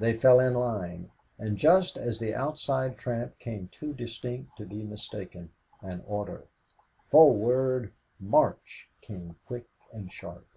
They 0.00 0.14
fell 0.14 0.40
in 0.40 0.54
line, 0.54 1.12
and 1.38 1.56
just 1.56 1.96
as 1.96 2.18
the 2.18 2.34
outside 2.34 2.98
tramp 2.98 3.38
came 3.38 3.68
too 3.68 3.92
distinct 3.92 4.56
to 4.56 4.66
be 4.66 4.82
mistaken, 4.82 5.50
an 5.80 6.02
order, 6.08 6.48
"Forward, 7.08 7.92
March," 8.18 8.88
came 9.00 9.36
quick 9.46 9.68
and 9.92 10.10
sharp. 10.12 10.48